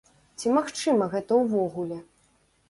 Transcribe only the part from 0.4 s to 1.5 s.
Ці магчыма гэта